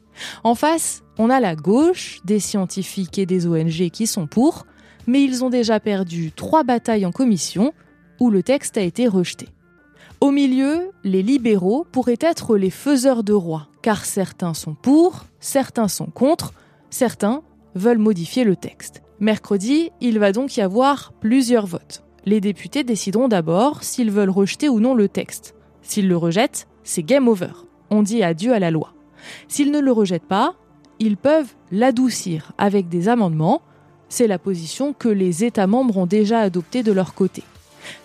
En 0.44 0.56
face, 0.56 1.04
on 1.20 1.30
a 1.30 1.40
la 1.40 1.56
gauche, 1.56 2.20
des 2.26 2.40
scientifiques 2.40 3.20
et 3.20 3.26
des 3.26 3.46
ONG 3.46 3.90
qui 3.92 4.08
sont 4.08 4.26
pour, 4.26 4.66
mais 5.06 5.24
ils 5.24 5.44
ont 5.44 5.50
déjà 5.50 5.80
perdu 5.80 6.32
trois 6.32 6.64
batailles 6.64 7.06
en 7.06 7.12
commission 7.12 7.74
où 8.20 8.32
le 8.32 8.42
texte 8.42 8.78
a 8.78 8.82
été 8.82 9.08
rejeté. 9.08 9.50
Au 10.20 10.32
milieu, 10.32 10.92
les 11.04 11.22
libéraux 11.22 11.86
pourraient 11.92 12.18
être 12.20 12.58
les 12.58 12.72
faiseurs 12.72 13.24
de 13.24 13.34
roi, 13.34 13.68
car 13.84 14.04
certains 14.06 14.56
sont 14.56 14.74
pour, 14.74 15.26
certains 15.40 15.88
sont 15.88 16.08
contre, 16.08 16.54
certains 16.90 17.44
veulent 17.76 18.00
modifier 18.00 18.44
le 18.44 18.56
texte. 18.56 19.04
Mercredi, 19.20 19.92
il 20.02 20.18
va 20.18 20.32
donc 20.32 20.58
y 20.58 20.62
avoir 20.62 21.14
plusieurs 21.20 21.68
votes. 21.68 22.07
Les 22.28 22.42
députés 22.42 22.84
décideront 22.84 23.30
d'abord 23.30 23.84
s'ils 23.84 24.12
veulent 24.12 24.30
rejeter 24.30 24.68
ou 24.68 24.82
non 24.82 24.96
le 24.96 25.08
texte. 25.08 25.56
S'ils 25.82 26.10
le 26.10 26.18
rejettent, 26.18 26.68
c'est 26.84 27.02
game 27.02 27.30
over. 27.30 27.54
On 27.90 28.04
dit 28.04 28.22
adieu 28.22 28.52
à 28.52 28.60
la 28.60 28.70
loi. 28.70 28.92
S'ils 29.48 29.72
ne 29.72 29.80
le 29.80 29.94
rejettent 29.94 30.28
pas, 30.28 30.56
ils 31.00 31.16
peuvent 31.16 31.54
l'adoucir 31.72 32.52
avec 32.58 32.90
des 32.90 33.08
amendements. 33.08 33.62
C'est 34.10 34.28
la 34.28 34.40
position 34.40 34.92
que 34.92 35.08
les 35.08 35.46
États 35.46 35.68
membres 35.68 35.96
ont 35.96 36.06
déjà 36.06 36.42
adoptée 36.42 36.84
de 36.84 36.92
leur 36.92 37.14
côté. 37.14 37.44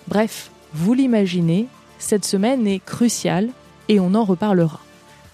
Bref, 0.07 0.53
vous 0.73 0.95
l'imaginez, 0.95 1.67
cette 1.99 2.25
semaine 2.25 2.65
est 2.69 2.79
cruciale 2.79 3.51
et 3.89 3.99
on 3.99 4.15
en 4.15 4.23
reparlera. 4.23 4.79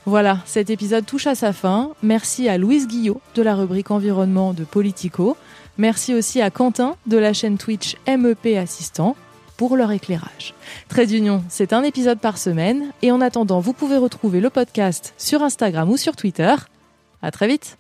Voilà, 0.09 0.39
cet 0.47 0.71
épisode 0.71 1.05
touche 1.05 1.27
à 1.27 1.35
sa 1.35 1.53
fin. 1.53 1.91
Merci 2.03 2.49
à 2.49 2.57
Louise 2.57 2.89
Guillot 2.89 3.21
de 3.35 3.43
la 3.43 3.55
rubrique 3.55 3.91
environnement 3.91 4.55
de 4.55 4.65
Politico. 4.65 5.37
Merci 5.77 6.15
aussi 6.15 6.41
à 6.41 6.49
Quentin 6.49 6.97
de 7.07 7.19
la 7.19 7.35
chaîne 7.35 7.59
Twitch 7.59 7.95
MEP 8.07 8.57
Assistant 8.57 9.17
pour 9.59 9.77
leur 9.77 9.93
éclairage. 9.93 10.55
Trade 10.89 11.09
d'Union, 11.09 11.45
c'est 11.51 11.75
un 11.75 11.83
épisode 11.83 12.21
par 12.21 12.39
semaine 12.39 12.91
et 13.03 13.13
en 13.13 13.21
attendant, 13.21 13.61
vous 13.61 13.75
pouvez 13.75 13.99
retrouver 13.99 14.41
le 14.41 14.49
podcast 14.49 15.13
sur 15.19 15.43
Instagram 15.43 15.91
ou 15.91 15.99
sur 15.99 16.17
Twitter. 16.17 16.55
À 17.21 17.31
très 17.31 17.47
vite! 17.47 17.77